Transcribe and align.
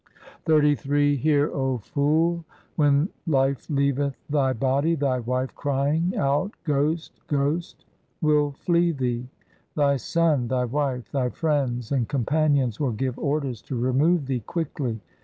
XXXIII 0.49 1.15
Hear, 1.17 1.47
0 1.49 1.77
fool, 1.83 2.43
when 2.75 3.07
life 3.27 3.69
leaveth 3.69 4.15
thy 4.31 4.51
body, 4.51 4.95
thy 4.95 5.19
wife 5.19 5.53
crying 5.53 6.17
out' 6.17 6.51
Ghost, 6.63 7.21
ghost', 7.27 7.85
will 8.23 8.49
flee 8.49 8.91
thee. 8.93 9.29
Thy 9.75 9.97
son, 9.97 10.47
thy 10.47 10.65
wife, 10.65 11.11
thy 11.11 11.29
friends, 11.29 11.91
and 11.91 12.09
companions 12.09 12.79
will 12.79 12.93
give 12.93 13.19
orders 13.19 13.61
to 13.61 13.75
remove 13.75 14.25
thee 14.25 14.39
quickly. 14.47 14.99